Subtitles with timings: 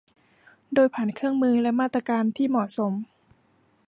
[0.73, 2.93] โดยผ่านเครื่องมือและมาตรการที่เหมาะสม